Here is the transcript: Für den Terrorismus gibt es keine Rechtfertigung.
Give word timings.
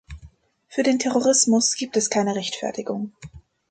Für 0.67 0.81
den 0.81 0.97
Terrorismus 0.97 1.75
gibt 1.75 1.95
es 1.95 2.09
keine 2.09 2.35
Rechtfertigung. 2.35 3.13